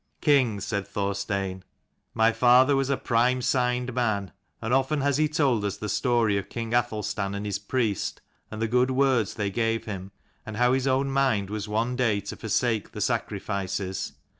188 0.23 0.33
"King," 0.45 0.59
said 0.59 0.87
Thorstein, 0.87 1.63
"my 2.15 2.31
father 2.31 2.75
was 2.75 2.89
a 2.89 2.97
prime 2.97 3.39
signed 3.39 3.93
man, 3.93 4.31
and 4.59 4.73
often 4.73 5.01
has 5.01 5.17
he 5.17 5.29
told 5.29 5.63
us 5.63 5.77
the 5.77 5.87
story 5.87 6.39
of 6.39 6.49
King 6.49 6.73
Athelstan 6.73 7.35
and 7.35 7.45
his 7.45 7.59
priest, 7.59 8.19
and 8.49 8.59
the 8.59 8.67
good 8.67 8.89
words 8.89 9.35
they 9.35 9.51
gave 9.51 9.85
him, 9.85 10.11
and 10.43 10.57
how 10.57 10.73
his 10.73 10.87
own 10.87 11.11
mind 11.11 11.51
was 11.51 11.67
one 11.69 11.95
day 11.95 12.19
to 12.19 12.35
forsake 12.35 12.93
the 12.93 12.99
sacrifices. 13.01 14.13